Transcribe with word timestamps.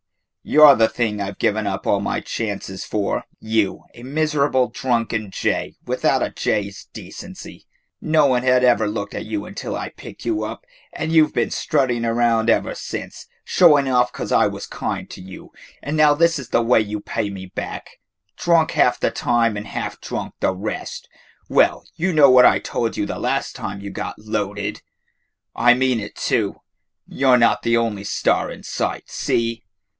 "You 0.41 0.63
're 0.63 0.73
the 0.75 0.89
thing 0.89 1.21
I 1.21 1.29
've 1.31 1.37
given 1.37 1.67
up 1.67 1.85
all 1.85 1.99
my 1.99 2.19
chances 2.21 2.83
for 2.83 3.25
you, 3.39 3.83
a 3.93 4.01
miserable, 4.01 4.67
drunken 4.69 5.29
jay, 5.29 5.75
without 5.85 6.23
a 6.23 6.31
jay's 6.31 6.87
decency. 6.91 7.67
No 8.01 8.25
one 8.25 8.41
had 8.41 8.63
ever 8.63 8.87
looked 8.87 9.13
at 9.13 9.25
you 9.25 9.45
until 9.45 9.75
I 9.75 9.89
picked 9.89 10.25
you 10.25 10.43
up 10.43 10.65
and 10.93 11.11
you 11.11 11.27
've 11.27 11.33
been 11.35 11.51
strutting 11.51 12.03
around 12.03 12.49
ever 12.49 12.73
since, 12.73 13.27
showing 13.43 13.87
off 13.87 14.11
because 14.11 14.31
I 14.31 14.47
was 14.47 14.65
kind 14.65 15.07
to 15.11 15.21
you, 15.21 15.51
and 15.83 15.95
now 15.95 16.15
this 16.15 16.39
is 16.39 16.49
the 16.49 16.63
way 16.63 16.81
you 16.81 16.99
pay 16.99 17.29
me 17.29 17.45
back. 17.45 17.99
Drunk 18.35 18.71
half 18.71 18.99
the 18.99 19.11
time 19.11 19.55
and 19.55 19.67
half 19.67 20.01
drunk 20.01 20.33
the 20.39 20.51
rest. 20.55 21.07
Well, 21.47 21.85
you 21.95 22.11
know 22.11 22.31
what 22.31 22.45
I 22.45 22.57
told 22.57 22.97
you 22.97 23.05
the 23.05 23.19
last 23.19 23.55
time 23.55 23.79
you 23.81 23.91
got 23.91 24.17
'loaded'? 24.17 24.81
I 25.55 25.75
mean 25.75 25.99
it 25.99 26.15
too. 26.15 26.55
You 27.07 27.27
're 27.29 27.37
not 27.37 27.61
the 27.61 27.77
only 27.77 28.03
star 28.03 28.49
in 28.49 28.63
sight, 28.63 29.03
see?" 29.07 29.63